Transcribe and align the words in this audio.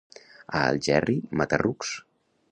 A 0.59 0.61
Algerri, 0.69 1.17
mata-rucs. 1.41 1.93